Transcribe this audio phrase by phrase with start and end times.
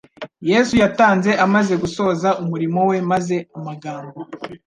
[0.49, 4.17] Yesu yatanze amaze gusoza umurimo we maze amagambo